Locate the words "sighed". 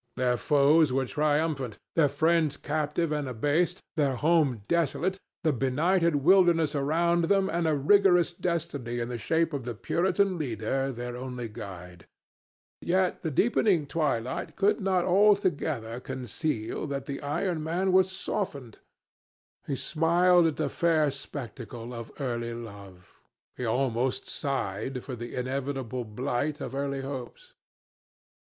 24.25-25.03